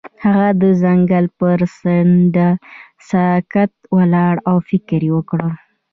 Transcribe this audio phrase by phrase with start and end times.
[0.23, 2.47] هغه د ځنګل پر څنډه
[3.09, 5.41] ساکت ولاړ او فکر وکړ.